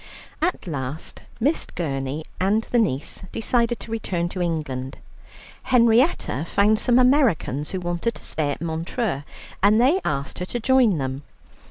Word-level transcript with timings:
At 0.41 0.65
last 0.65 1.21
Miss 1.39 1.67
Gurney 1.67 2.23
and 2.39 2.63
the 2.71 2.79
niece 2.79 3.23
decided 3.31 3.79
to 3.81 3.91
return 3.91 4.29
to 4.29 4.41
England. 4.41 4.97
Henrietta 5.65 6.43
found 6.49 6.79
some 6.79 6.97
Americans 6.97 7.69
who 7.69 7.79
wanted 7.79 8.15
to 8.15 8.25
stay 8.25 8.49
at 8.49 8.61
Montreux, 8.61 9.21
and 9.61 9.79
they 9.79 10.01
asked 10.03 10.39
her 10.39 10.45
to 10.45 10.59
join 10.59 10.97
them. 10.97 11.21